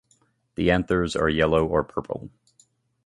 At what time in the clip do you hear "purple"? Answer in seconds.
1.83-2.31